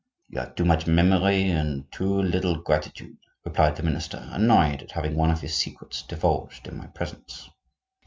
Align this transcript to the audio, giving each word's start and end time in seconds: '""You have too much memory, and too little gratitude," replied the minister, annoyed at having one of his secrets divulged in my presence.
'""You 0.29 0.39
have 0.39 0.55
too 0.55 0.65
much 0.65 0.87
memory, 0.87 1.43
and 1.51 1.85
too 1.91 2.11
little 2.23 2.55
gratitude," 2.59 3.17
replied 3.45 3.75
the 3.75 3.83
minister, 3.83 4.27
annoyed 4.31 4.81
at 4.81 4.93
having 4.93 5.13
one 5.15 5.29
of 5.29 5.41
his 5.41 5.55
secrets 5.55 6.01
divulged 6.01 6.65
in 6.65 6.75
my 6.75 6.87
presence. 6.87 7.51